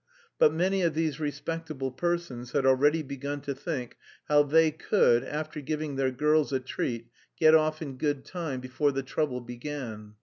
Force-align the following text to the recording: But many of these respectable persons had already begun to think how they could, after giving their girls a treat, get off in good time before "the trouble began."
But 0.39 0.51
many 0.51 0.81
of 0.81 0.95
these 0.95 1.19
respectable 1.19 1.91
persons 1.91 2.53
had 2.53 2.65
already 2.65 3.03
begun 3.03 3.39
to 3.41 3.53
think 3.53 3.97
how 4.27 4.41
they 4.41 4.71
could, 4.71 5.23
after 5.23 5.61
giving 5.61 5.95
their 5.95 6.09
girls 6.09 6.51
a 6.51 6.59
treat, 6.59 7.05
get 7.39 7.53
off 7.53 7.83
in 7.83 7.97
good 7.99 8.25
time 8.25 8.61
before 8.61 8.91
"the 8.91 9.03
trouble 9.03 9.41
began." 9.41 10.15